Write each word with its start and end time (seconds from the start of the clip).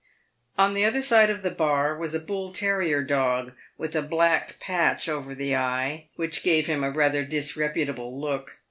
On 0.57 0.73
the 0.73 0.83
other 0.83 1.03
side 1.03 1.29
of 1.29 1.43
the 1.43 1.51
bar 1.51 1.95
was 1.95 2.15
a 2.15 2.19
bull 2.19 2.51
terrier 2.51 3.03
dog, 3.03 3.51
with 3.77 3.95
a 3.95 4.01
black 4.01 4.59
patch 4.59 5.07
over 5.07 5.35
the 5.35 5.55
eye, 5.55 6.07
which 6.15 6.41
gave 6.41 6.65
him 6.65 6.83
rather 6.83 7.19
a 7.19 7.23
disreputable 7.23 8.19
look. 8.19 8.57